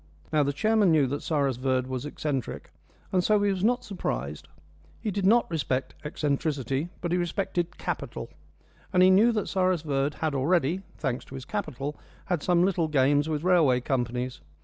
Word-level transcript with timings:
Now, 0.33 0.41
the 0.41 0.51
chairman 0.51 0.89
knew 0.91 1.05
that 1.05 1.21
Cyrus 1.21 1.57
Verd 1.57 1.85
was 1.85 2.07
eccentric, 2.07 2.71
and 3.11 3.23
so 3.23 3.43
he 3.43 3.51
was 3.51 3.63
not 3.63 3.83
surprised. 3.83 4.47
He 4.99 5.11
did 5.11 5.27
not 5.27 5.47
respect 5.51 5.93
eccentricity. 6.03 6.89
But 7.01 7.11
he 7.11 7.19
respected 7.19 7.77
capital; 7.77 8.31
and 8.91 9.03
he 9.03 9.11
knew 9.11 9.31
that 9.33 9.47
Cyrus 9.47 9.83
Verd 9.83 10.15
had 10.15 10.33
already 10.33 10.81
thanks 10.97 11.23
to 11.25 11.35
his 11.35 11.45
capital 11.45 11.99
had 12.25 12.41
some 12.41 12.65
little 12.65 12.87
games 12.87 13.29
with 13.29 13.43
railway 13.43 13.79
companies. 13.79 14.41